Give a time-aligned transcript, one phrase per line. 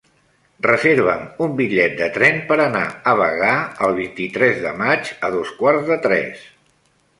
[0.67, 2.81] Reserva'm un bitllet de tren per anar
[3.13, 3.53] a Bagà
[3.89, 6.45] el vint-i-tres de maig a dos quarts de tres.